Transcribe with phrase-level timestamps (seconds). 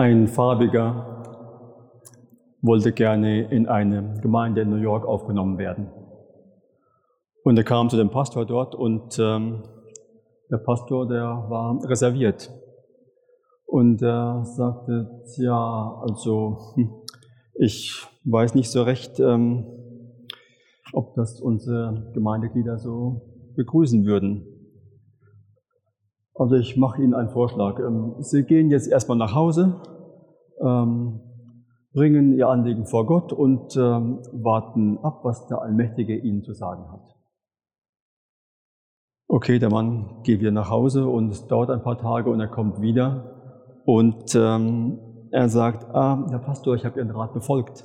[0.00, 1.26] Ein Farbiger
[2.62, 5.90] wollte gerne in eine Gemeinde in New York aufgenommen werden.
[7.44, 9.62] Und er kam zu dem Pastor dort und ähm,
[10.50, 12.50] der Pastor, der war reserviert.
[13.66, 16.94] Und er sagte, ja, also hm,
[17.58, 19.66] ich weiß nicht so recht, ähm,
[20.94, 24.49] ob das unsere Gemeindeglieder so begrüßen würden.
[26.40, 27.78] Also ich mache Ihnen einen Vorschlag.
[27.80, 29.82] Ähm, Sie gehen jetzt erstmal nach Hause,
[30.58, 31.20] ähm,
[31.92, 36.90] bringen Ihr Anliegen vor Gott und ähm, warten ab, was der Allmächtige Ihnen zu sagen
[36.90, 37.14] hat.
[39.28, 42.48] Okay, der Mann geht wieder nach Hause und es dauert ein paar Tage und er
[42.48, 47.84] kommt wieder und er sagt, ah, Herr Pastor, ich habe Ihren Rat befolgt.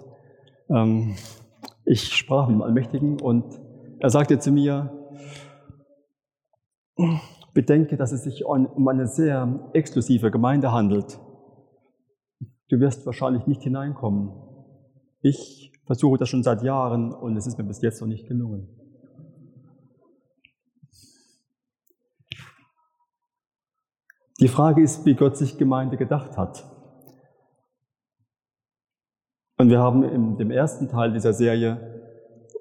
[1.85, 3.45] Ich sprach mit dem Allmächtigen und
[3.99, 4.89] er sagte zu mir,
[7.55, 11.19] bedenke, dass es sich um eine sehr exklusive Gemeinde handelt.
[12.69, 14.31] Du wirst wahrscheinlich nicht hineinkommen.
[15.21, 18.67] Ich versuche das schon seit Jahren und es ist mir bis jetzt noch nicht gelungen.
[24.41, 26.65] Die Frage ist, wie Gott sich Gemeinde gedacht hat.
[29.57, 31.94] Und wir haben in dem ersten Teil dieser Serie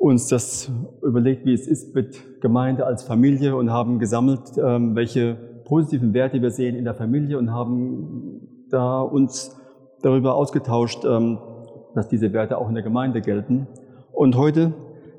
[0.05, 0.71] uns das
[1.03, 6.43] überlegt, wie es ist mit Gemeinde als Familie und haben gesammelt, ähm, welche positiven Werte
[6.43, 9.57] wir sehen in der Familie und haben da uns
[10.03, 11.39] darüber ausgetauscht, ähm,
[11.95, 13.67] dass diese Werte auch in der Gemeinde gelten.
[14.13, 14.75] Und heute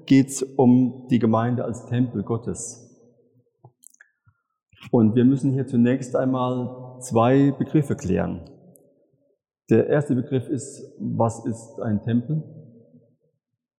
[0.06, 2.84] geht es um die Gemeinde als Tempel Gottes.
[4.92, 8.42] Und wir müssen hier zunächst einmal zwei Begriffe klären.
[9.72, 12.44] Der erste Begriff ist, was ist ein Tempel?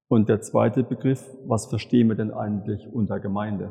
[0.09, 3.71] Und der zweite Begriff, was verstehen wir denn eigentlich unter Gemeinde?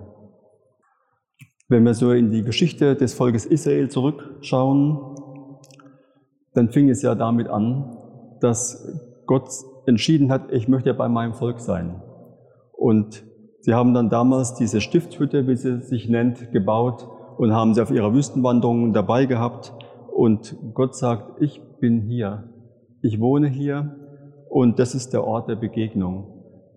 [1.70, 5.16] Wenn wir so in die Geschichte des Volkes Israel zurückschauen,
[6.54, 7.98] dann fing es ja damit an,
[8.42, 9.50] dass Gott
[9.86, 12.02] entschieden hat, ich möchte bei meinem Volk sein.
[12.74, 13.24] Und
[13.62, 17.08] sie haben dann damals diese Stiftshütte, wie sie sich nennt, gebaut
[17.38, 19.74] und haben sie auf ihrer Wüstenwanderung dabei gehabt.
[20.14, 22.50] Und Gott sagt, ich bin hier.
[23.02, 24.05] Ich wohne hier
[24.56, 26.28] und das ist der Ort der Begegnung.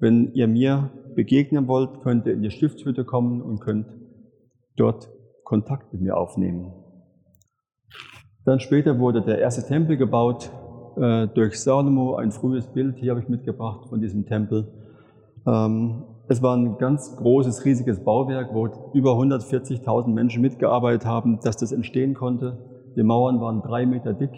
[0.01, 3.87] Wenn ihr mir begegnen wollt, könnt ihr in die Stiftshütte kommen und könnt
[4.77, 5.09] dort
[5.45, 6.73] Kontakt mit mir aufnehmen.
[8.45, 10.51] Dann später wurde der erste Tempel gebaut
[10.97, 14.67] äh, durch Salomo, ein frühes Bild, hier habe ich mitgebracht von diesem Tempel.
[15.47, 21.57] Ähm, es war ein ganz großes, riesiges Bauwerk, wo über 140.000 Menschen mitgearbeitet haben, dass
[21.57, 22.59] das entstehen konnte.
[22.97, 24.33] Die Mauern waren drei Meter dick.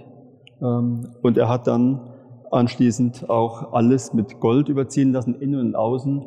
[0.61, 2.03] Ähm, und er hat dann
[2.51, 6.27] anschließend auch alles mit Gold überziehen lassen, innen und außen,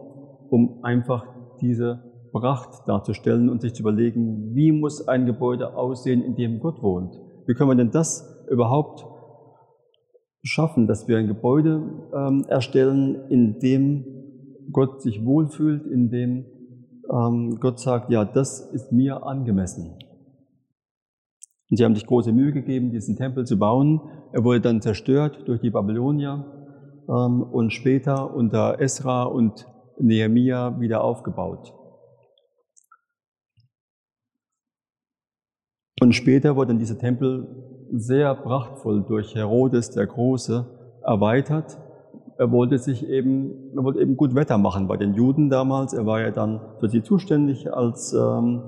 [0.50, 1.26] um einfach
[1.62, 6.82] diese Pracht darzustellen und sich zu überlegen, wie muss ein Gebäude aussehen, in dem Gott
[6.82, 7.16] wohnt.
[7.46, 9.06] Wie können wir denn das überhaupt
[10.44, 11.84] schaffen, dass wir ein Gebäude
[12.14, 14.06] ähm, erstellen, in dem
[14.72, 16.46] Gott sich wohlfühlt, in dem
[17.12, 19.96] ähm, Gott sagt, ja, das ist mir angemessen.
[21.74, 24.00] Und sie haben sich große Mühe gegeben, diesen Tempel zu bauen.
[24.32, 26.46] Er wurde dann zerstört durch die Babylonier
[27.10, 29.68] ähm, und später unter Esra und
[29.98, 31.74] Nehemia wieder aufgebaut.
[36.00, 37.48] Und später wurde dann dieser Tempel
[37.92, 40.68] sehr prachtvoll durch Herodes der Große
[41.04, 41.80] erweitert
[42.38, 45.94] er wollte sich eben, er wollte eben gut Wetter machen bei den Juden damals.
[45.94, 48.62] Er war ja dann für sie zuständig als ähm,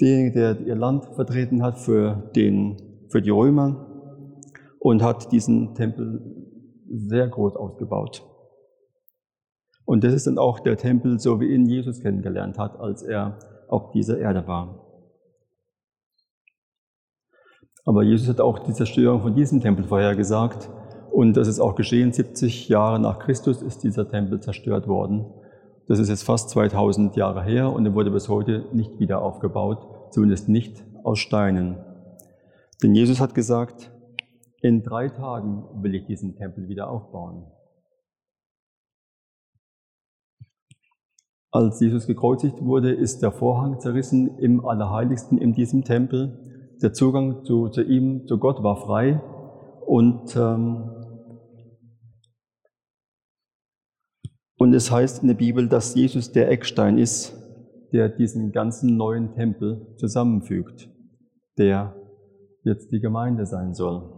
[0.00, 2.76] derjenige, der ihr Land vertreten hat für, den,
[3.10, 3.86] für die Römer
[4.78, 6.20] und hat diesen Tempel
[6.88, 8.24] sehr groß ausgebaut.
[9.84, 13.38] Und das ist dann auch der Tempel, so wie ihn Jesus kennengelernt hat, als er
[13.68, 14.84] auf dieser Erde war.
[17.84, 20.68] Aber Jesus hat auch die Zerstörung von diesem Tempel vorhergesagt.
[21.10, 25.24] Und das ist auch geschehen, 70 Jahre nach Christus ist dieser Tempel zerstört worden.
[25.88, 30.12] Das ist jetzt fast 2000 Jahre her und er wurde bis heute nicht wieder aufgebaut,
[30.12, 31.78] zumindest nicht aus Steinen.
[32.82, 33.90] Denn Jesus hat gesagt,
[34.60, 37.50] in drei Tagen will ich diesen Tempel wieder aufbauen.
[41.50, 46.76] Als Jesus gekreuzigt wurde, ist der Vorhang zerrissen im Allerheiligsten in diesem Tempel.
[46.82, 49.22] Der Zugang zu, zu ihm, zu Gott war frei
[49.86, 50.97] und ähm,
[54.58, 57.32] Und es heißt in der Bibel, dass Jesus der Eckstein ist,
[57.92, 60.90] der diesen ganzen neuen Tempel zusammenfügt,
[61.56, 61.94] der
[62.64, 64.14] jetzt die Gemeinde sein soll.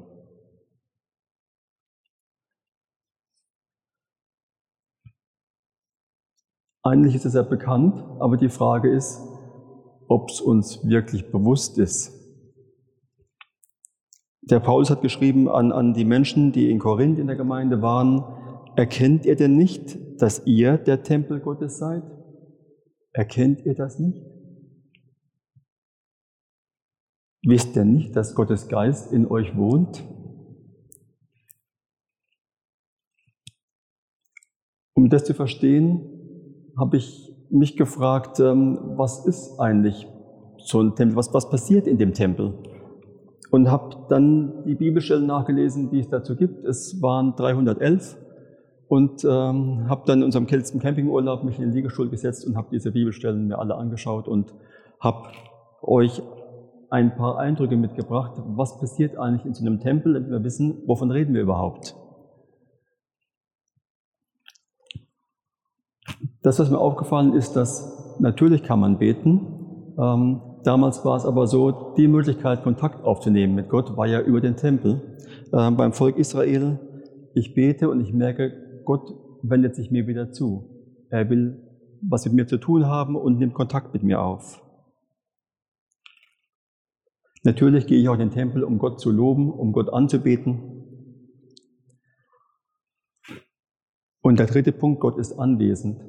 [6.83, 9.21] Eigentlich ist es ja bekannt, aber die Frage ist,
[10.09, 12.17] ob es uns wirklich bewusst ist.
[14.43, 18.25] der Paulus hat geschrieben an, an die Menschen, die in Korinth in der Gemeinde waren,
[18.77, 22.03] erkennt ihr denn nicht, dass ihr der Tempel Gottes seid?
[23.13, 24.25] Erkennt ihr das nicht?
[27.43, 30.05] Wisst ihr nicht, dass Gottes Geist in euch wohnt?
[34.95, 40.07] Um das zu verstehen, habe ich mich gefragt, ähm, was ist eigentlich
[40.59, 41.17] so ein Tempel?
[41.17, 42.55] Was, was passiert in dem Tempel?
[43.51, 46.65] Und habe dann die Bibelstellen nachgelesen, die es dazu gibt.
[46.65, 48.17] Es waren 311
[48.91, 52.67] und ähm, habe dann in unserem kältesten Campingurlaub mich in den Liegestuhl gesetzt und habe
[52.73, 54.53] diese Bibelstellen mir alle angeschaut und
[54.99, 55.29] habe
[55.81, 56.21] euch
[56.91, 61.13] ein paar Eindrücke mitgebracht, was passiert eigentlich in so einem Tempel, damit wir wissen, wovon
[61.13, 61.95] reden wir überhaupt.
[66.43, 69.95] Das, was mir aufgefallen ist, dass natürlich kann man beten.
[70.01, 74.41] Ähm, damals war es aber so, die Möglichkeit, Kontakt aufzunehmen mit Gott, war ja über
[74.41, 75.01] den Tempel.
[75.53, 76.81] Ähm, beim Volk Israel,
[77.35, 79.13] ich bete und ich merke, Gott
[79.43, 81.07] wendet sich mir wieder zu.
[81.11, 81.67] Er will
[82.03, 84.63] was mit mir zu tun haben und nimmt Kontakt mit mir auf.
[87.43, 90.81] Natürlich gehe ich auch in den Tempel, um Gott zu loben, um Gott anzubeten.
[94.23, 96.03] Und der dritte Punkt, Gott ist anwesend.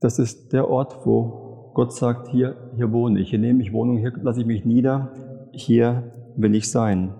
[0.00, 3.96] Das ist der Ort, wo Gott sagt, hier, hier wohne ich, hier nehme ich Wohnung,
[3.96, 7.14] hier lasse ich mich nieder, hier will ich sein.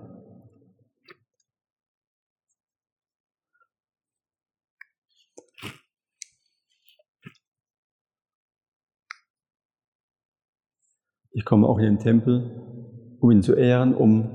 [11.35, 12.49] Ich komme auch in den Tempel,
[13.19, 14.29] um ihn zu ehren, um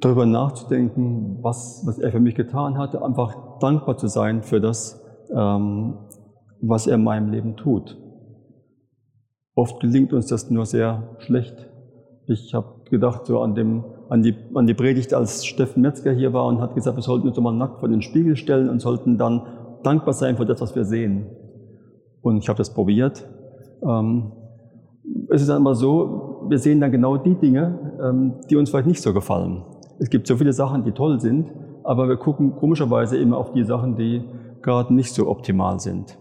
[0.00, 5.00] darüber nachzudenken, was, was er für mich getan hatte, einfach dankbar zu sein für das,
[5.32, 5.98] ähm,
[6.60, 7.96] was er in meinem Leben tut.
[9.54, 11.68] Oft gelingt uns das nur sehr schlecht.
[12.26, 16.32] Ich habe gedacht so an, dem, an, die, an die Predigt, als Steffen Metzger hier
[16.32, 19.16] war und hat gesagt, wir sollten uns mal nackt vor den Spiegel stellen und sollten
[19.16, 19.46] dann
[19.84, 21.26] dankbar sein für das, was wir sehen.
[22.22, 23.28] Und ich habe das probiert.
[23.82, 24.32] Ähm,
[25.30, 28.86] es ist dann immer so, wir sehen dann genau die Dinge, ähm, die uns vielleicht
[28.86, 29.64] nicht so gefallen.
[29.98, 31.52] Es gibt so viele Sachen, die toll sind,
[31.84, 34.24] aber wir gucken komischerweise immer auf die Sachen, die
[34.62, 36.18] gerade nicht so optimal sind.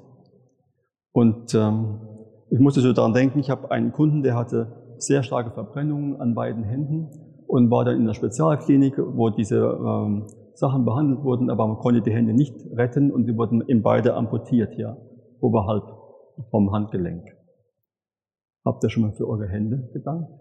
[1.14, 2.00] Und ähm,
[2.50, 6.34] ich musste so daran denken, ich habe einen Kunden, der hatte sehr starke Verbrennungen an
[6.34, 7.10] beiden Händen
[7.48, 10.26] und war dann in der Spezialklinik, wo diese ähm,
[10.56, 14.16] Sachen behandelt wurden, aber man konnte die Hände nicht retten und sie wurden eben beide
[14.16, 14.98] amputiert hier
[15.42, 15.84] oberhalb
[16.50, 17.26] vom Handgelenk.
[18.64, 20.32] Habt ihr schon mal für eure Hände gedankt?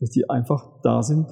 [0.00, 1.26] Dass die einfach da sind?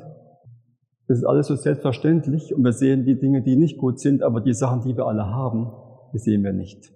[1.06, 4.42] Das ist alles so selbstverständlich und wir sehen die Dinge, die nicht gut sind, aber
[4.42, 5.72] die Sachen, die wir alle haben,
[6.12, 6.92] die sehen wir nicht.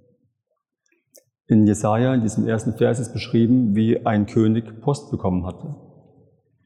[1.46, 5.74] In Jesaja, in diesem ersten Vers ist beschrieben, wie ein König Post bekommen hatte.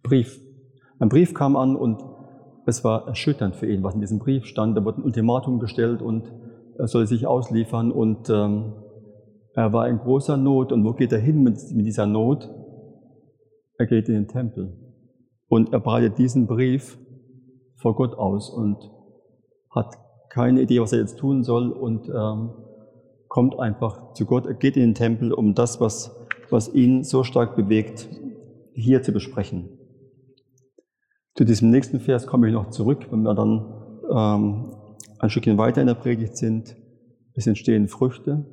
[0.02, 0.40] Brief.
[0.98, 2.02] Ein Brief kam an und
[2.66, 4.76] es war erschütternd für ihn, was in diesem Brief stand.
[4.76, 6.32] Da wurde ein Ultimatum gestellt und
[6.78, 8.74] er soll sich ausliefern und ähm,
[9.56, 10.70] er war in großer Not.
[10.70, 12.48] Und wo geht er hin mit, mit dieser Not?
[13.78, 14.76] Er geht in den Tempel.
[15.48, 16.98] Und er breitet diesen Brief
[17.76, 18.90] vor Gott aus und
[19.70, 19.96] hat
[20.28, 22.50] keine Idee, was er jetzt tun soll und ähm,
[23.28, 24.46] kommt einfach zu Gott.
[24.46, 26.14] Er geht in den Tempel, um das, was,
[26.50, 28.08] was ihn so stark bewegt,
[28.74, 29.70] hier zu besprechen.
[31.34, 33.64] Zu diesem nächsten Vers komme ich noch zurück, wenn wir dann
[34.10, 34.74] ähm,
[35.18, 36.76] ein Stückchen weiter in der Predigt sind.
[37.34, 38.44] Es entstehen Früchte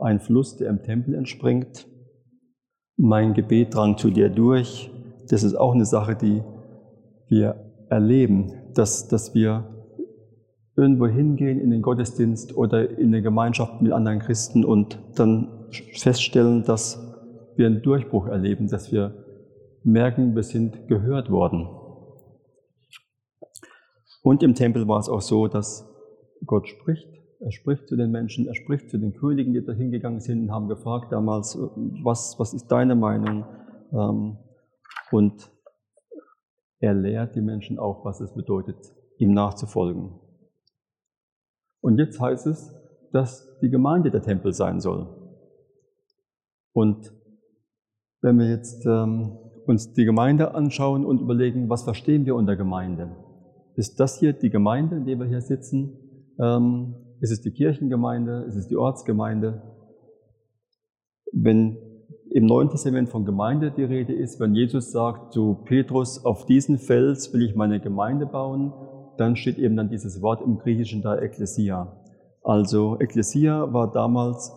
[0.00, 1.86] ein Fluss, der im Tempel entspringt.
[2.96, 4.90] Mein Gebet drang zu dir durch.
[5.28, 6.42] Das ist auch eine Sache, die
[7.28, 9.64] wir erleben, dass, dass wir
[10.76, 16.64] irgendwo hingehen in den Gottesdienst oder in eine Gemeinschaft mit anderen Christen und dann feststellen,
[16.64, 17.00] dass
[17.56, 19.24] wir einen Durchbruch erleben, dass wir
[19.84, 21.68] merken, wir sind gehört worden.
[24.22, 25.88] Und im Tempel war es auch so, dass
[26.46, 30.20] Gott spricht er spricht zu den Menschen, er spricht zu den Königen, die da hingegangen
[30.20, 31.58] sind und haben gefragt damals,
[32.02, 33.44] was, was ist deine Meinung?
[33.92, 34.38] Ähm,
[35.10, 35.50] und
[36.80, 38.76] er lehrt die Menschen auch, was es bedeutet,
[39.18, 40.14] ihm nachzufolgen.
[41.82, 42.74] Und jetzt heißt es,
[43.12, 45.06] dass die Gemeinde der Tempel sein soll.
[46.72, 47.12] Und
[48.22, 49.36] wenn wir jetzt ähm,
[49.66, 53.14] uns die Gemeinde anschauen und überlegen, was verstehen wir unter Gemeinde?
[53.76, 55.98] Ist das hier die Gemeinde, in der wir hier sitzen?
[56.38, 58.44] Ähm, ist es die Kirchengemeinde?
[58.48, 59.62] Ist es die Ortsgemeinde?
[61.32, 61.76] Wenn
[62.30, 66.78] im Neuen Testament von Gemeinde die Rede ist, wenn Jesus sagt zu Petrus, auf diesen
[66.78, 68.72] Fels will ich meine Gemeinde bauen,
[69.16, 71.96] dann steht eben dann dieses Wort im Griechischen da Ekklesia.
[72.42, 74.52] Also Ekklesia war damals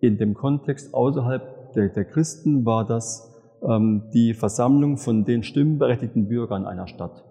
[0.00, 3.30] in dem Kontext außerhalb der, der Christen, war das
[3.62, 7.24] ähm, die Versammlung von den stimmberechtigten Bürgern einer Stadt.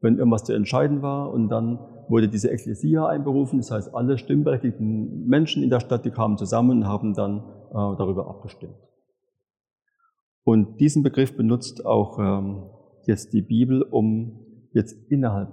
[0.00, 1.78] Wenn irgendwas zu entscheiden war und dann
[2.10, 6.82] wurde diese Ekklesia einberufen, das heißt alle stimmberechtigten Menschen in der Stadt, die kamen zusammen
[6.82, 8.74] und haben dann äh, darüber abgestimmt.
[10.44, 12.64] Und diesen Begriff benutzt auch ähm,
[13.06, 14.40] jetzt die Bibel, um
[14.72, 15.50] jetzt innerhalb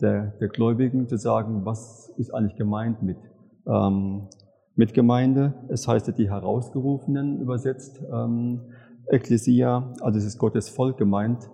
[0.00, 3.18] der, der Gläubigen zu sagen, was ist eigentlich gemeint mit,
[3.66, 4.28] ähm,
[4.74, 5.54] mit Gemeinde.
[5.68, 8.62] Es heißt ja die Herausgerufenen übersetzt, ähm,
[9.08, 11.50] Ekklesia, also es ist Gottes Volk gemeint.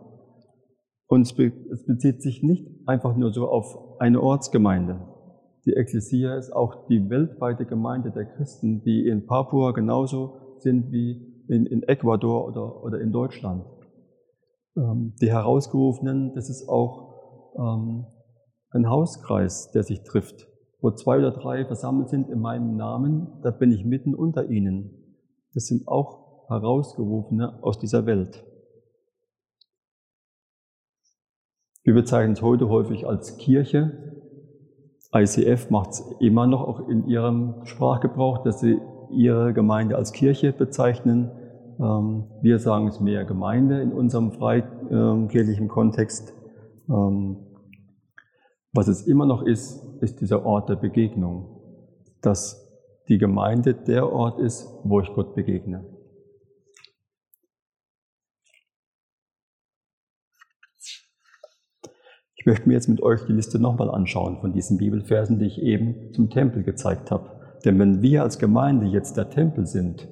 [1.08, 5.00] Und es, be es bezieht sich nicht einfach nur so auf eine Ortsgemeinde.
[5.64, 11.44] Die Ekklesia ist auch die weltweite Gemeinde der Christen, die in Papua genauso sind wie
[11.48, 13.64] in, in Ecuador oder, oder in Deutschland.
[14.76, 18.06] Ähm, die Herausgerufenen, das ist auch ähm,
[18.70, 20.48] ein Hauskreis, der sich trifft.
[20.80, 24.90] Wo zwei oder drei versammelt sind in meinem Namen, da bin ich mitten unter ihnen.
[25.54, 28.44] Das sind auch Herausgerufene aus dieser Welt.
[31.86, 33.92] Wir bezeichnen es heute häufig als Kirche.
[35.14, 38.80] ICF macht es immer noch auch in ihrem Sprachgebrauch, dass sie
[39.12, 41.30] ihre Gemeinde als Kirche bezeichnen.
[41.78, 46.34] Ähm, wir sagen es mehr Gemeinde in unserem freikirchlichen Kontext.
[46.88, 47.36] Ähm,
[48.72, 51.46] was es immer noch ist, ist dieser Ort der Begegnung,
[52.20, 52.68] dass
[53.08, 55.84] die Gemeinde der Ort ist, wo ich Gott begegne.
[62.46, 65.60] Ich möchte mir jetzt mit euch die Liste nochmal anschauen von diesen Bibelversen, die ich
[65.60, 67.28] eben zum Tempel gezeigt habe.
[67.64, 70.06] Denn wenn wir als Gemeinde jetzt der Tempel sind,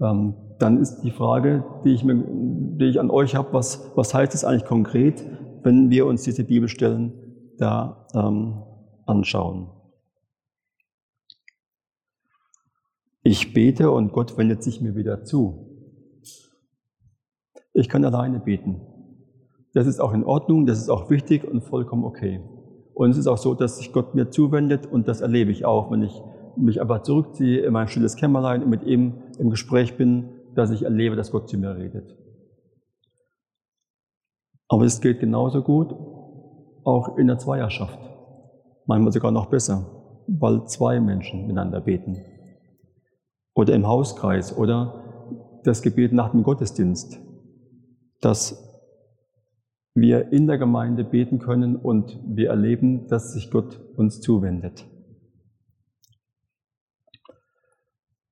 [0.00, 4.14] ähm, dann ist die Frage, die ich, mir, die ich an euch habe, was, was
[4.14, 5.26] heißt es eigentlich konkret,
[5.62, 7.12] wenn wir uns diese Bibelstellen
[7.58, 8.62] da ähm,
[9.04, 9.68] anschauen.
[13.22, 15.68] Ich bete und Gott wendet sich mir wieder zu.
[17.74, 18.80] Ich kann alleine beten.
[19.74, 22.40] Das ist auch in Ordnung, das ist auch wichtig und vollkommen okay.
[22.94, 25.90] Und es ist auch so, dass sich Gott mir zuwendet und das erlebe ich auch,
[25.90, 26.22] wenn ich
[26.56, 30.84] mich einfach zurückziehe in mein stilles Kämmerlein und mit ihm im Gespräch bin, dass ich
[30.84, 32.16] erlebe, dass Gott zu mir redet.
[34.68, 35.92] Aber es geht genauso gut
[36.84, 37.98] auch in der Zweierschaft.
[38.86, 39.86] Manchmal sogar noch besser,
[40.28, 42.18] weil zwei Menschen miteinander beten.
[43.54, 47.18] Oder im Hauskreis oder das Gebet nach dem Gottesdienst,
[48.20, 48.73] dass
[49.94, 54.86] wir in der Gemeinde beten können und wir erleben, dass sich Gott uns zuwendet.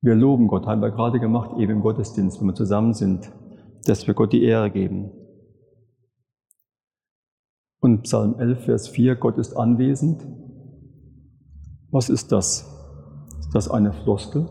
[0.00, 3.30] Wir loben Gott, haben wir gerade gemacht, eben im Gottesdienst, wenn wir zusammen sind,
[3.84, 5.12] dass wir Gott die Ehre geben.
[7.80, 10.26] Und Psalm 11, Vers 4, Gott ist anwesend.
[11.90, 12.68] Was ist das?
[13.38, 14.48] Ist das eine Floskel?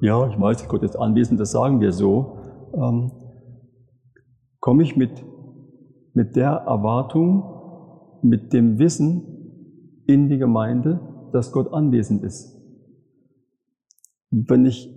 [0.00, 2.38] Ja, ich weiß, Gott ist anwesend, das sagen wir so.
[2.74, 3.10] Ähm,
[4.60, 5.24] komme ich mit,
[6.14, 7.42] mit der Erwartung,
[8.22, 11.00] mit dem Wissen in die Gemeinde,
[11.32, 12.58] dass Gott anwesend ist?
[14.30, 14.92] Wenn ich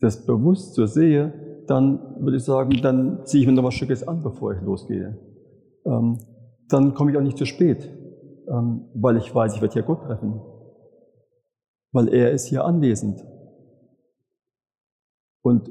[0.00, 4.06] das bewusst so sehe, dann würde ich sagen, dann ziehe ich mir noch was Stückes
[4.06, 5.18] an, bevor ich losgehe.
[5.84, 6.18] Ähm,
[6.68, 7.90] dann komme ich auch nicht zu spät,
[8.48, 10.40] ähm, weil ich weiß, ich werde hier Gott treffen.
[11.92, 13.24] Weil er ist hier anwesend.
[15.42, 15.70] Und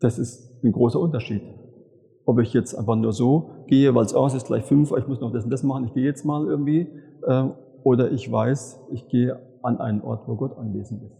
[0.00, 1.42] das ist ein großer Unterschied.
[2.26, 5.20] Ob ich jetzt einfach nur so gehe, weil es aus ist gleich fünf, ich muss
[5.20, 6.88] noch das und das machen, ich gehe jetzt mal irgendwie,
[7.26, 7.48] äh,
[7.84, 11.16] oder ich weiß, ich gehe an einen Ort, wo Gott anwesend ist.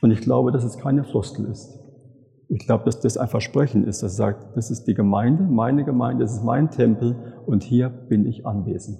[0.00, 1.78] Und ich glaube, dass es keine Floskel ist.
[2.48, 6.24] Ich glaube, dass das ein Versprechen ist, das sagt, das ist die Gemeinde, meine Gemeinde,
[6.24, 8.98] das ist mein Tempel und hier bin ich anwesend.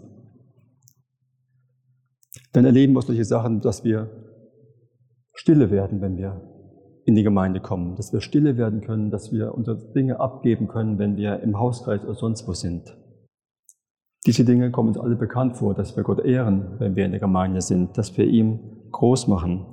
[2.52, 4.10] Dann erleben wir solche Sachen, dass wir
[5.34, 6.53] stille werden, wenn wir
[7.04, 10.98] in die Gemeinde kommen, dass wir stille werden können, dass wir unsere Dinge abgeben können,
[10.98, 12.96] wenn wir im Hauskreis oder sonst wo sind.
[14.26, 17.20] Diese Dinge kommen uns alle bekannt vor, dass wir Gott ehren, wenn wir in der
[17.20, 18.58] Gemeinde sind, dass wir ihm
[18.90, 19.66] groß machen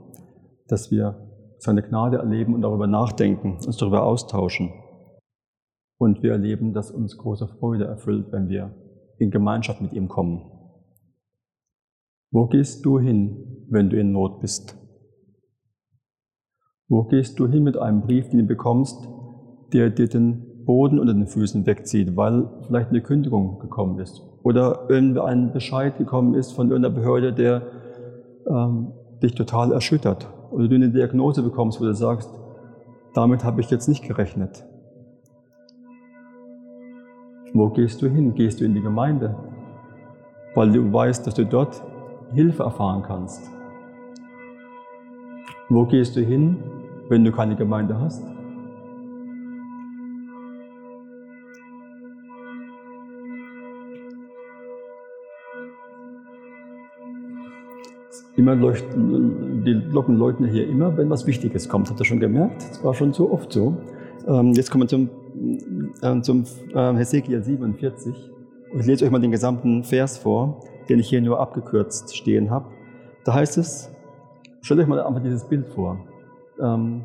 [0.71, 1.27] dass wir
[1.59, 4.71] seine Gnade erleben und darüber nachdenken, uns darüber austauschen.
[5.99, 8.73] Und wir erleben, dass uns große Freude erfüllt, wenn wir
[9.19, 10.49] in Gemeinschaft mit ihm kommen.
[12.31, 14.77] Wo gehst du hin, wenn du in Not bist?
[16.91, 19.07] Wo gehst du hin mit einem Brief, den du bekommst,
[19.71, 24.89] der dir den Boden unter den Füßen wegzieht, weil vielleicht eine Kündigung gekommen ist oder
[24.89, 27.61] irgendein Bescheid gekommen ist von irgendeiner Behörde, der
[28.45, 28.91] ähm,
[29.23, 32.29] dich total erschüttert oder du eine Diagnose bekommst, wo du sagst,
[33.13, 34.65] damit habe ich jetzt nicht gerechnet.
[37.53, 38.35] Wo gehst du hin?
[38.35, 39.37] Gehst du in die Gemeinde?
[40.55, 41.81] Weil du weißt, dass du dort
[42.33, 43.49] Hilfe erfahren kannst.
[45.69, 46.57] Wo gehst du hin,
[47.11, 48.23] wenn du keine Gemeinde hast?
[58.37, 61.89] Immer leuchten, die Glocken läuten hier immer, wenn was Wichtiges kommt.
[61.89, 62.63] Habt ihr schon gemerkt?
[62.69, 63.75] Das war schon so oft so.
[64.25, 65.09] Ähm, jetzt kommen wir zum,
[66.01, 68.15] äh, zum äh, Hesekiel 47.
[68.73, 72.67] Ich lese euch mal den gesamten Vers vor, den ich hier nur abgekürzt stehen habe.
[73.25, 73.91] Da heißt es,
[74.61, 75.99] stellt euch mal einfach dieses Bild vor.
[76.61, 77.03] Ähm,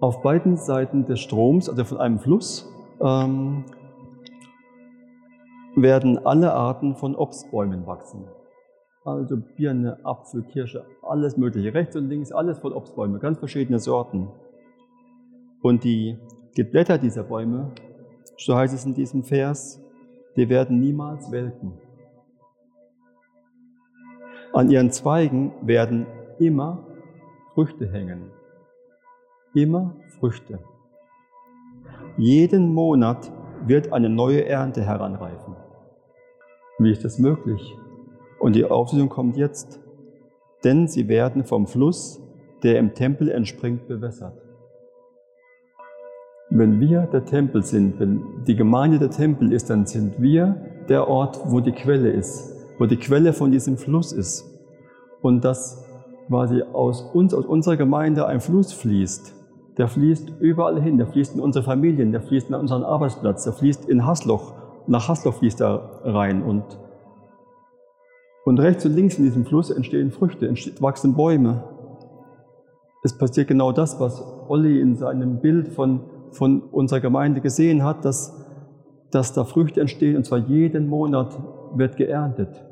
[0.00, 2.68] auf beiden Seiten des Stroms, also von einem Fluss,
[3.00, 3.64] ähm,
[5.76, 8.26] werden alle Arten von Obstbäumen wachsen.
[9.04, 11.74] Also Birne, Apfel, Kirsche, alles Mögliche.
[11.74, 14.28] Rechts und links, alles voll Obstbäume, ganz verschiedene Sorten.
[15.62, 16.18] Und die,
[16.56, 17.72] die Blätter dieser Bäume,
[18.36, 19.80] so heißt es in diesem Vers,
[20.36, 21.74] die werden niemals welken.
[24.52, 26.06] An ihren Zweigen werden
[26.38, 26.84] immer
[27.54, 28.30] Früchte hängen.
[29.54, 30.60] Immer Früchte.
[32.16, 33.30] Jeden Monat
[33.66, 35.56] wird eine neue Ernte heranreifen.
[36.78, 37.76] Wie ist das möglich?
[38.40, 39.78] Und die Auflösung kommt jetzt.
[40.64, 42.22] Denn sie werden vom Fluss,
[42.62, 44.40] der im Tempel entspringt, bewässert.
[46.48, 50.56] Wenn wir der Tempel sind, wenn die Gemeinde der Tempel ist, dann sind wir
[50.88, 54.48] der Ort, wo die Quelle ist, wo die Quelle von diesem Fluss ist.
[55.20, 55.84] Und dass
[56.28, 59.41] quasi aus uns, aus unserer Gemeinde ein Fluss fließt,
[59.78, 63.52] der fließt überall hin, der fließt in unsere Familien, der fließt in unseren Arbeitsplatz, der
[63.52, 64.54] fließt in Hasloch,
[64.86, 66.64] nach Hasloch fließt er rein und,
[68.44, 71.64] und rechts und links in diesem Fluss entstehen Früchte, entstehen, wachsen Bäume.
[73.02, 76.00] Es passiert genau das, was Olli in seinem Bild von,
[76.30, 78.44] von unserer Gemeinde gesehen hat, dass,
[79.10, 81.36] dass da Früchte entstehen und zwar jeden Monat
[81.74, 82.64] wird geerntet.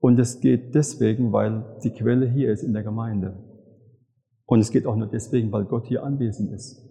[0.00, 3.47] Und es geht deswegen, weil die Quelle hier ist in der Gemeinde.
[4.48, 6.82] Und es geht auch nur deswegen, weil Gott hier anwesend ist.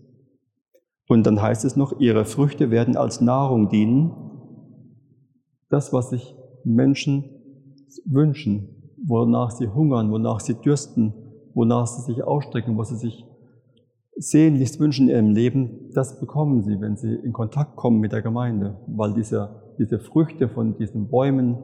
[1.08, 4.12] Und dann heißt es noch, ihre Früchte werden als Nahrung dienen.
[5.68, 7.26] Das, was sich Menschen
[8.06, 11.16] wünschen, wonach sie hungern, wonach sie dürsten,
[11.56, 13.26] wonach sie sich ausstrecken, was sie sich
[14.18, 18.22] sehnlichst wünschen in ihrem Leben, das bekommen sie, wenn sie in Kontakt kommen mit der
[18.22, 21.58] Gemeinde, weil diese, diese Früchte von diesen Bäumen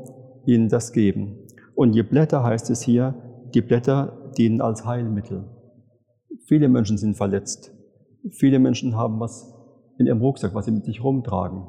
[0.47, 1.37] ihnen das geben.
[1.75, 3.13] Und die Blätter heißt es hier,
[3.53, 5.45] die Blätter dienen als Heilmittel.
[6.45, 7.71] Viele Menschen sind verletzt.
[8.29, 9.53] Viele Menschen haben was
[9.97, 11.63] in ihrem Rucksack, was sie mit sich rumtragen.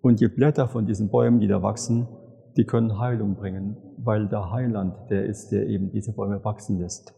[0.00, 2.08] Und die Blätter von diesen Bäumen, die da wachsen,
[2.56, 7.14] die können Heilung bringen, weil der Heiland der ist, der eben diese Bäume wachsen lässt.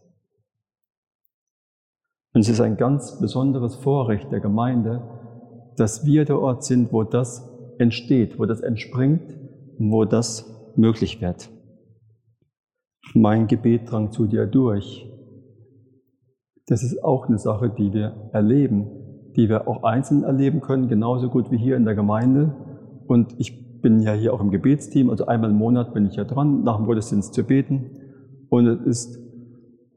[2.33, 5.01] Und es ist ein ganz besonderes Vorrecht der Gemeinde,
[5.77, 9.37] dass wir der Ort sind, wo das entsteht, wo das entspringt
[9.77, 11.49] und wo das möglich wird.
[13.13, 15.07] Mein Gebet drang zu dir durch,
[16.67, 18.87] das ist auch eine Sache, die wir erleben,
[19.35, 22.55] die wir auch einzeln erleben können, genauso gut wie hier in der Gemeinde.
[23.07, 26.23] Und ich bin ja hier auch im Gebetsteam, also einmal im Monat bin ich ja
[26.23, 27.91] dran, nach dem Gottesdienst zu beten.
[28.49, 29.19] Und es ist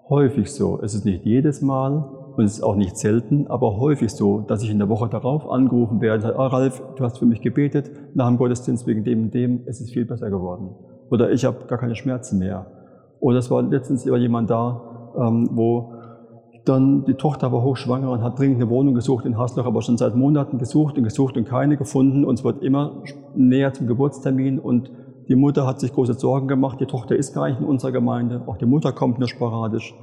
[0.09, 2.05] häufig so, es ist nicht jedes Mal
[2.37, 5.49] und es ist auch nicht selten, aber häufig so, dass ich in der Woche darauf
[5.49, 9.05] angerufen werde und sage, ah, Ralf, du hast für mich gebetet, nach dem Gottesdienst wegen
[9.05, 10.75] dem und dem, es ist viel besser geworden.
[11.11, 12.67] Oder ich habe gar keine Schmerzen mehr.
[13.21, 15.96] Oder es war letztens jemand da, ähm, wo
[16.67, 19.97] dann die Tochter war hochschwanger und hat dringend eine Wohnung gesucht in Hasloch, aber schon
[19.97, 22.25] seit Monaten gesucht und gesucht und keine gefunden.
[22.25, 23.03] Und es wird immer
[23.35, 24.91] näher zum Geburtstermin und
[25.29, 26.81] die Mutter hat sich große Sorgen gemacht.
[26.81, 28.43] Die Tochter ist gar nicht in unserer Gemeinde.
[28.47, 29.95] Auch die Mutter kommt nur sporadisch.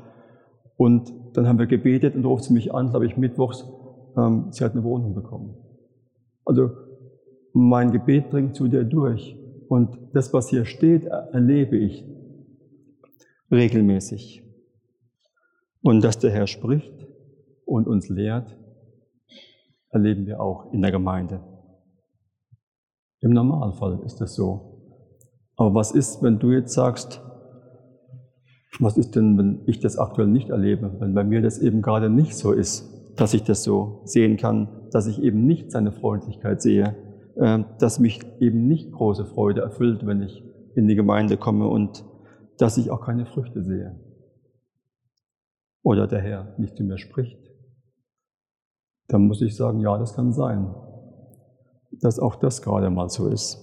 [0.78, 3.66] Und dann haben wir gebetet und ruft sie mich an, glaube ich, mittwochs.
[4.18, 5.56] Ähm, sie hat eine Wohnung bekommen.
[6.46, 6.72] Also
[7.54, 9.38] mein Gebet dringt zu dir durch.
[9.68, 12.06] Und das, was hier steht, erlebe ich
[13.52, 14.43] regelmäßig.
[15.84, 16.94] Und dass der Herr spricht
[17.66, 18.58] und uns lehrt,
[19.90, 21.42] erleben wir auch in der Gemeinde.
[23.20, 25.02] Im Normalfall ist das so.
[25.58, 27.22] Aber was ist, wenn du jetzt sagst,
[28.80, 32.10] was ist denn, wenn ich das aktuell nicht erlebe, wenn bei mir das eben gerade
[32.10, 36.62] nicht so ist, dass ich das so sehen kann, dass ich eben nicht seine Freundlichkeit
[36.62, 36.96] sehe,
[37.36, 40.44] äh, dass mich eben nicht große Freude erfüllt, wenn ich
[40.76, 42.06] in die Gemeinde komme und
[42.58, 44.00] dass ich auch keine Früchte sehe
[45.84, 47.40] oder der Herr nicht zu mir spricht,
[49.08, 50.74] dann muss ich sagen, ja, das kann sein,
[51.92, 53.60] dass auch das gerade mal so ist.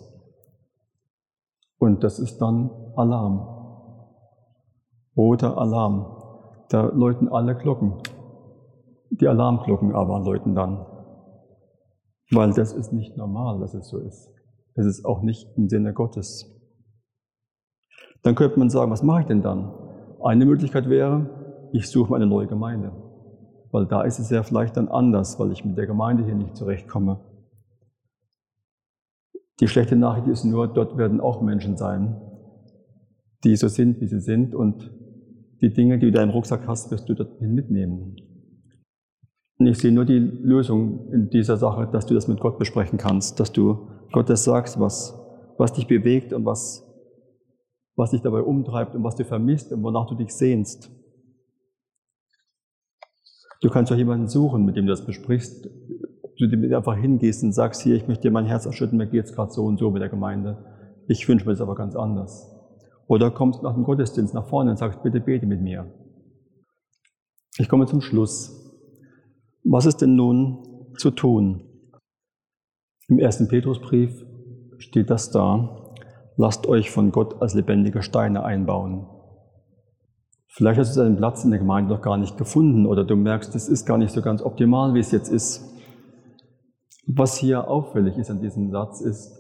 [1.78, 3.46] Und das ist dann Alarm.
[5.16, 6.16] Roter Alarm.
[6.68, 7.94] Da läuten alle Glocken.
[9.11, 10.87] Die Alarmglocken aber läuten dann.
[12.30, 14.30] Weil das ist nicht normal, dass es so ist.
[14.74, 16.46] Es ist auch nicht im Sinne Gottes.
[18.22, 19.72] Dann könnte man sagen, was mache ich denn dann?
[20.22, 21.39] Eine Möglichkeit wäre,
[21.72, 22.92] ich suche mir eine neue Gemeinde.
[23.70, 26.56] Weil da ist es ja vielleicht dann anders, weil ich mit der Gemeinde hier nicht
[26.56, 27.20] zurechtkomme.
[29.61, 32.20] Die schlechte Nachricht ist nur, dort werden auch Menschen sein,
[33.44, 34.90] die so sind, wie sie sind und
[35.61, 38.16] die Dinge, die du in deinem Rucksack hast, wirst du dorthin mitnehmen.
[39.59, 42.98] Und ich sehe nur die Lösung in dieser Sache, dass du das mit Gott besprechen
[42.98, 45.14] kannst, dass du Gott das sagst, was,
[45.59, 46.87] was dich bewegt und was,
[47.94, 50.90] was dich dabei umtreibt und was du vermisst und wonach du dich sehnst.
[53.61, 55.68] Du kannst auch jemanden suchen, mit dem du das besprichst.
[56.38, 59.27] Du dir einfach hingehst und sagst, hier, ich möchte dir mein Herz erschütten, mir geht
[59.27, 60.64] es gerade so und so mit der Gemeinde.
[61.07, 62.51] Ich wünsche mir das aber ganz anders.
[63.07, 65.92] Oder kommst nach dem Gottesdienst nach vorne und sagst, bitte bete mit mir.
[67.59, 68.57] Ich komme zum Schluss.
[69.64, 71.62] Was ist denn nun zu tun?
[73.09, 74.25] Im ersten Petrusbrief
[74.79, 75.92] steht das da.
[76.37, 79.07] Lasst euch von Gott als lebendige Steine einbauen.
[80.52, 83.54] Vielleicht hast du deinen Platz in der Gemeinde noch gar nicht gefunden oder du merkst,
[83.54, 85.64] es ist gar nicht so ganz optimal, wie es jetzt ist.
[87.06, 89.32] Was hier auffällig ist an diesem Satz ist,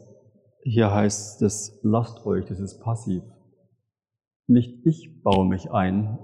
[0.62, 3.24] hier heißt es, lasst euch, das ist passiv.
[4.46, 6.18] Nicht ich baue mich ein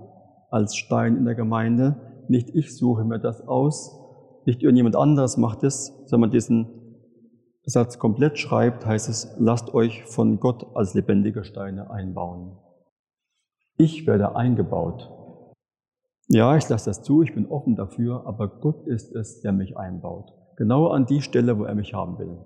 [0.51, 3.99] als Stein in der Gemeinde, nicht ich suche mir das aus,
[4.47, 6.69] nicht irgendjemand anderes macht es, sondern diesen
[7.65, 12.57] Satz komplett schreibt, heißt es, lasst euch von Gott als lebendige Steine einbauen.
[13.79, 15.11] Ich werde eingebaut.
[16.29, 19.77] Ja, ich lasse das zu, ich bin offen dafür, aber Gott ist es, der mich
[19.77, 20.33] einbaut.
[20.57, 22.39] Genau an die Stelle, wo er mich haben will.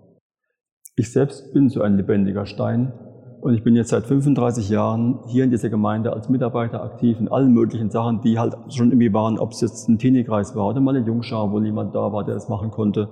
[0.97, 2.93] Ich selbst bin so ein lebendiger Stein
[3.41, 7.29] und ich bin jetzt seit 35 Jahren hier in dieser Gemeinde als Mitarbeiter aktiv in
[7.29, 10.81] allen möglichen Sachen, die halt schon irgendwie waren, ob es jetzt ein Teenie-Kreis war oder
[10.81, 13.09] mal eine Jungschar, wo niemand da war, der das machen konnte.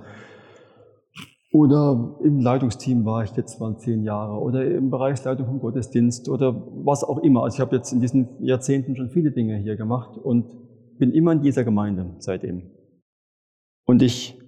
[1.50, 6.54] Oder im Leitungsteam war ich jetzt mal zehn Jahre oder im Bereichsleitung vom Gottesdienst oder
[6.84, 7.42] was auch immer.
[7.42, 10.44] Also ich habe jetzt in diesen Jahrzehnten schon viele Dinge hier gemacht und
[10.98, 12.70] bin immer in dieser Gemeinde seitdem.
[13.86, 14.38] Und ich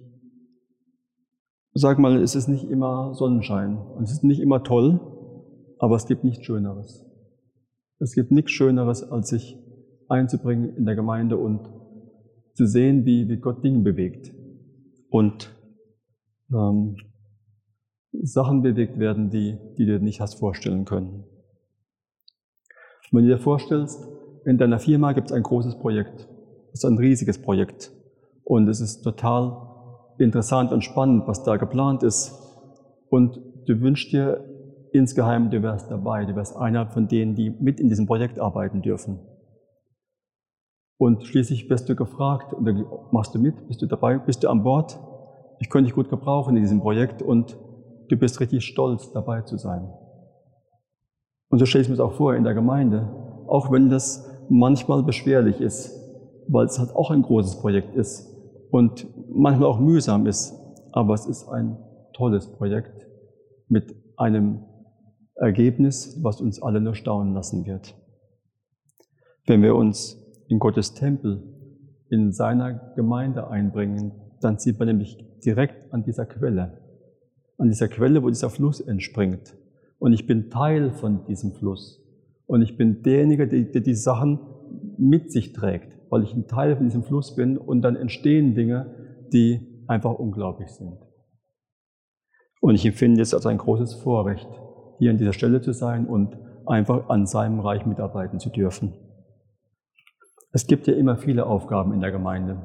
[1.73, 4.99] sag mal, es ist nicht immer Sonnenschein und es ist nicht immer toll,
[5.79, 7.03] aber es gibt nichts Schöneres.
[7.97, 9.57] Es gibt nichts Schöneres, als sich
[10.07, 11.67] einzubringen in der Gemeinde und
[12.53, 14.31] zu sehen, wie, wie Gott Dinge bewegt
[15.09, 15.51] und
[16.53, 16.95] ähm,
[18.11, 21.23] Sachen bewegt werden, die, die du dir nicht hast vorstellen können.
[23.11, 24.07] Wenn du dir vorstellst,
[24.45, 26.27] in deiner Firma gibt es ein großes Projekt.
[26.73, 27.91] Es ist ein riesiges Projekt.
[28.43, 29.69] Und es ist total
[30.17, 32.37] interessant und spannend, was da geplant ist.
[33.09, 34.45] Und du wünschst dir
[34.93, 38.81] insgeheim, du wärst dabei, du wärst einer von denen, die mit in diesem Projekt arbeiten
[38.81, 39.19] dürfen.
[40.97, 42.55] Und schließlich wirst du gefragt,
[43.11, 44.99] machst du mit, bist du dabei, bist du an Bord.
[45.61, 47.55] Ich könnte dich gut gebrauchen in diesem Projekt und
[48.09, 49.87] du bist richtig stolz, dabei zu sein.
[51.49, 53.07] Und so stelle ich mir das auch vor in der Gemeinde,
[53.47, 55.95] auch wenn das manchmal beschwerlich ist,
[56.47, 58.27] weil es halt auch ein großes Projekt ist
[58.71, 60.51] und manchmal auch mühsam ist,
[60.93, 61.77] aber es ist ein
[62.13, 63.07] tolles Projekt
[63.67, 64.65] mit einem
[65.35, 67.95] Ergebnis, was uns alle nur staunen lassen wird.
[69.45, 71.43] Wenn wir uns in Gottes Tempel,
[72.09, 76.81] in seiner Gemeinde einbringen, dann sieht man nämlich direkt an dieser Quelle,
[77.57, 79.55] an dieser Quelle, wo dieser Fluss entspringt.
[79.99, 82.03] Und ich bin Teil von diesem Fluss.
[82.47, 84.39] Und ich bin derjenige, der, der die Sachen
[84.97, 89.27] mit sich trägt, weil ich ein Teil von diesem Fluss bin und dann entstehen Dinge,
[89.31, 90.97] die einfach unglaublich sind.
[92.59, 94.49] Und ich empfinde es als ein großes Vorrecht,
[94.99, 98.93] hier an dieser Stelle zu sein und einfach an seinem Reich mitarbeiten zu dürfen.
[100.53, 102.61] Es gibt ja immer viele Aufgaben in der Gemeinde.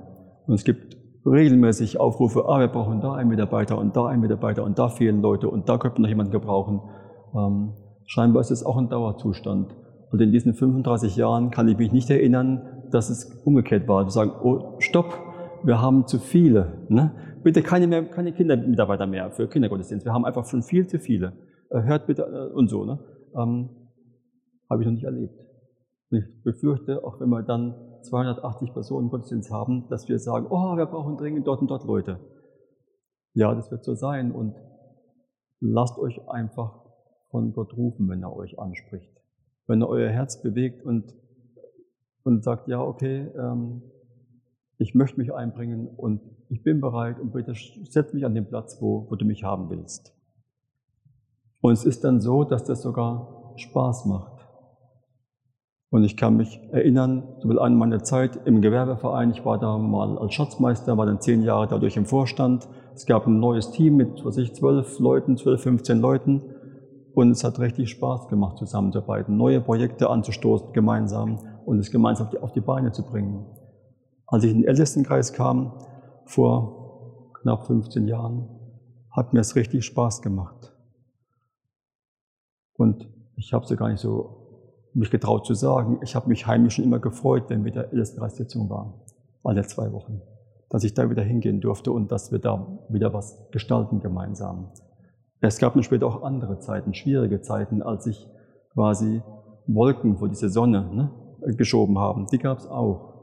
[0.46, 4.64] Und es gibt regelmäßig Aufrufe, ah, wir brauchen da einen Mitarbeiter und da einen Mitarbeiter
[4.64, 6.80] und da fehlen Leute und da könnte noch jemand gebrauchen.
[7.34, 7.72] Ähm,
[8.06, 9.74] scheinbar ist es auch ein Dauerzustand.
[10.12, 14.04] Und in diesen 35 Jahren kann ich mich nicht erinnern, dass es umgekehrt war.
[14.06, 15.18] Wir sagen, oh, stopp,
[15.64, 16.86] wir haben zu viele.
[16.88, 17.10] Ne?
[17.42, 20.06] Bitte keine, mehr, keine Kindermitarbeiter mehr für Kindergottesdienst.
[20.06, 21.32] Wir haben einfach schon viel zu viele
[21.70, 22.84] äh, hört bitte äh, und so.
[22.84, 22.98] Ne?
[23.36, 23.70] Ähm,
[24.70, 25.34] Habe ich noch nicht erlebt.
[26.10, 27.74] Ich befürchte, auch wenn wir dann
[28.06, 32.20] 280 Personen Gottesdienst haben, dass wir sagen, oh, wir brauchen dringend dort und dort Leute.
[33.34, 34.54] Ja, das wird so sein und
[35.60, 36.84] lasst euch einfach
[37.30, 39.12] von Gott rufen, wenn er euch anspricht.
[39.66, 41.14] Wenn er euer Herz bewegt und,
[42.24, 43.82] und sagt, ja, okay, ähm,
[44.78, 48.78] ich möchte mich einbringen und ich bin bereit und bitte setz mich an den Platz,
[48.80, 50.14] wo, wo du mich haben willst.
[51.60, 54.35] Und es ist dann so, dass das sogar Spaß macht.
[55.90, 59.30] Und ich kann mich erinnern, so an meine Zeit im Gewerbeverein.
[59.30, 62.68] Ich war da mal als Schatzmeister, war dann zehn Jahre dadurch im Vorstand.
[62.94, 66.42] Es gab ein neues Team mit, was ich, zwölf Leuten, zwölf, 15 Leuten.
[67.14, 72.52] Und es hat richtig Spaß gemacht, zusammenzuarbeiten, neue Projekte anzustoßen gemeinsam und es gemeinsam auf
[72.52, 73.46] die Beine zu bringen.
[74.26, 75.72] Als ich in den Ältestenkreis kam,
[76.24, 78.48] vor knapp 15 Jahren,
[79.12, 80.74] hat mir es richtig Spaß gemacht.
[82.74, 84.35] Und ich habe sie gar nicht so
[84.96, 88.94] mich getraut zu sagen, ich habe mich heimlich schon immer gefreut, wenn wieder Ältestenkreissitzung war,
[89.44, 90.22] alle zwei Wochen,
[90.70, 94.72] dass ich da wieder hingehen durfte und dass wir da wieder was gestalten gemeinsam.
[95.40, 98.26] Es gab mir später auch andere Zeiten, schwierige Zeiten, als ich
[98.72, 99.22] quasi
[99.66, 102.26] Wolken vor diese Sonne ne, geschoben haben.
[102.32, 103.14] Die gab es auch.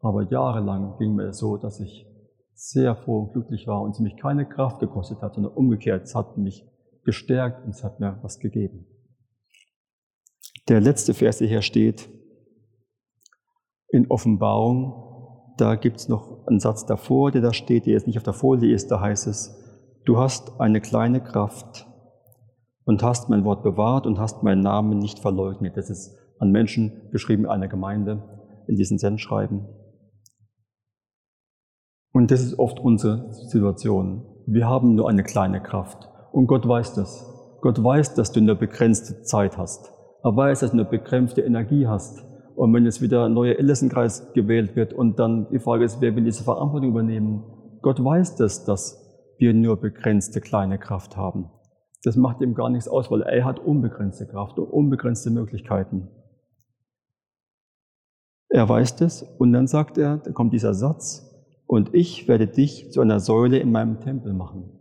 [0.00, 2.06] Aber jahrelang ging mir es so, dass ich
[2.54, 6.14] sehr froh und glücklich war und es mich keine Kraft gekostet hat, sondern umgekehrt, es
[6.14, 6.68] hat mich
[7.04, 8.86] gestärkt und es hat mir was gegeben.
[10.68, 12.10] Der letzte Vers, der hier steht,
[13.90, 18.18] in Offenbarung, da gibt es noch einen Satz davor, der da steht, der jetzt nicht
[18.18, 19.56] auf der Folie ist, da heißt es,
[20.04, 21.86] du hast eine kleine Kraft
[22.84, 25.76] und hast mein Wort bewahrt und hast meinen Namen nicht verleugnet.
[25.76, 28.22] Das ist an Menschen geschrieben in einer Gemeinde
[28.68, 29.66] in diesen Sendschreiben.
[32.12, 34.26] Und das ist oft unsere Situation.
[34.46, 36.08] Wir haben nur eine kleine Kraft.
[36.32, 37.24] Und Gott weiß das.
[37.60, 39.92] Gott weiß, dass du eine begrenzte Zeit hast.
[40.22, 42.24] Er weiß, dass du eine begrenzte Energie hast.
[42.56, 46.16] Und wenn jetzt wieder ein neuer Ellissenkreis gewählt wird und dann die Frage ist, wer
[46.16, 47.44] will diese Verantwortung übernehmen?
[47.82, 49.04] Gott weiß das, dass
[49.38, 51.50] wir nur begrenzte kleine Kraft haben.
[52.02, 56.08] Das macht ihm gar nichts aus, weil er hat unbegrenzte Kraft und unbegrenzte Möglichkeiten.
[58.48, 61.28] Er weiß das und dann sagt er, da kommt dieser Satz,
[61.68, 64.72] und ich werde dich zu einer Säule in meinem Tempel machen.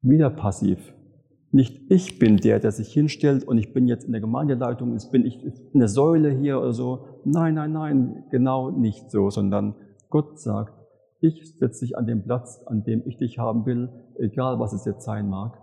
[0.00, 0.78] Wieder passiv.
[1.56, 5.10] Nicht ich bin der, der sich hinstellt und ich bin jetzt in der Gemeindeleitung, jetzt
[5.10, 5.42] bin ich
[5.72, 7.06] eine Säule hier oder so.
[7.24, 9.74] Nein, nein, nein, genau nicht so, sondern
[10.10, 10.74] Gott sagt,
[11.22, 13.88] ich setze dich an den Platz, an dem ich dich haben will,
[14.18, 15.58] egal was es jetzt sein mag.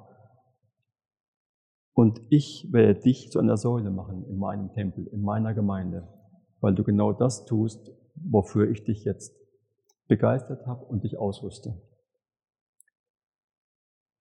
[1.93, 6.07] Und ich werde dich zu einer Säule machen in meinem Tempel, in meiner Gemeinde,
[6.59, 9.35] weil du genau das tust, wofür ich dich jetzt
[10.07, 11.79] begeistert habe und dich ausrüste.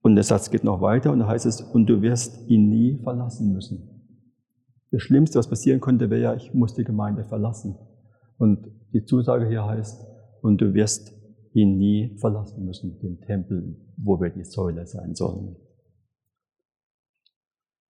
[0.03, 2.99] Und der Satz geht noch weiter und da heißt es, und du wirst ihn nie
[3.03, 3.89] verlassen müssen.
[4.91, 7.79] Das Schlimmste, was passieren könnte, wäre ja, ich muss die Gemeinde verlassen.
[8.37, 10.05] Und die Zusage hier heißt,
[10.43, 11.15] und du wirst
[11.55, 15.57] ihn nie verlassen müssen, den Tempel, wo wir die Säule sein sollen.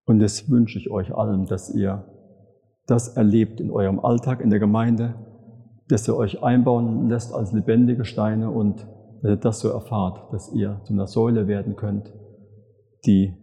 [0.04, 2.04] Und das wünsche ich euch allen, dass ihr
[2.86, 5.14] das erlebt in eurem Alltag, in der Gemeinde,
[5.88, 8.86] dass ihr euch einbauen lässt als lebendige Steine und
[9.22, 12.12] dass ihr das so erfahrt, dass ihr zu einer Säule werden könnt,
[13.06, 13.34] die,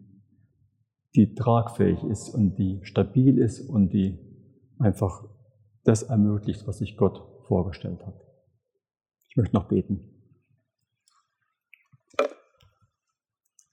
[1.15, 4.19] die tragfähig ist und die stabil ist und die
[4.77, 5.23] einfach
[5.85, 8.19] das ermöglicht, was sich Gott vorgestellt hat.
[9.29, 10.01] Ich möchte noch beten.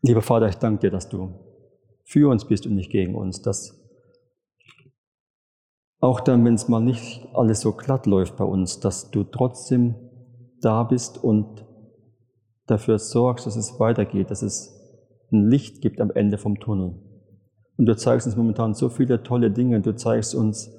[0.03, 1.35] Lieber Vater, ich danke dir, dass du
[2.05, 3.83] für uns bist und nicht gegen uns, dass
[5.99, 9.97] auch dann, wenn es mal nicht alles so glatt läuft bei uns, dass du trotzdem
[10.61, 11.66] da bist und
[12.67, 14.73] dafür sorgst, dass es weitergeht, dass es
[15.33, 16.95] ein Licht gibt am Ende vom Tunnel.
[17.77, 19.81] Und du zeigst uns momentan so viele tolle Dinge.
[19.81, 20.73] Du zeigst uns,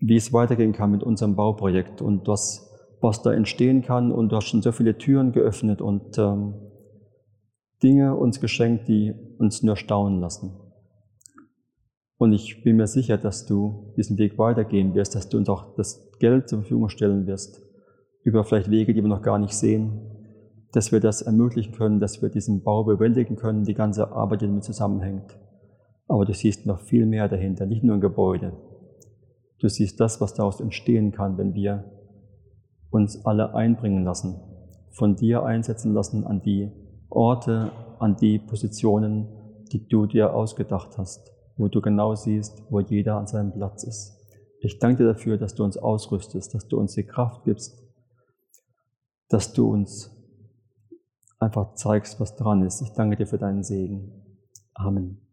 [0.00, 2.70] wie es weitergehen kann mit unserem Bauprojekt und was,
[3.00, 4.12] was da entstehen kann.
[4.12, 6.54] Und du hast schon so viele Türen geöffnet und ähm,
[7.82, 10.52] Dinge uns geschenkt, die uns nur staunen lassen.
[12.16, 15.74] Und ich bin mir sicher, dass du diesen Weg weitergehen wirst, dass du uns auch
[15.76, 17.60] das Geld zur Verfügung stellen wirst,
[18.22, 20.00] über vielleicht Wege, die wir noch gar nicht sehen,
[20.74, 24.46] dass wir das ermöglichen können, dass wir diesen Bau bewältigen können, die ganze Arbeit, die
[24.46, 25.38] damit zusammenhängt.
[26.08, 28.52] Aber du siehst noch viel mehr dahinter, nicht nur ein Gebäude.
[29.60, 31.84] Du siehst das, was daraus entstehen kann, wenn wir
[32.90, 34.40] uns alle einbringen lassen,
[34.90, 36.70] von dir einsetzen lassen an die
[37.08, 39.28] Orte, an die Positionen,
[39.72, 44.18] die du dir ausgedacht hast wo du genau siehst, wo jeder an seinem Platz ist.
[44.60, 47.82] Ich danke dir dafür, dass du uns ausrüstest, dass du uns die Kraft gibst,
[49.28, 50.10] dass du uns
[51.44, 52.80] einfach zeigst, was dran ist.
[52.80, 54.10] Ich danke dir für deinen Segen.
[54.74, 55.23] Amen.